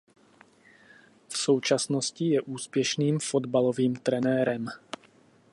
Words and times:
V 1.29 1.37
současnosti 1.37 2.25
je 2.25 2.41
úspěšným 2.41 3.19
fotbalovým 3.19 3.95
trenérem. 3.95 4.65